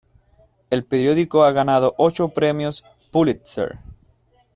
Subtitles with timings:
[0.71, 3.77] El periódico ha ganado ocho Premios Pulitzer.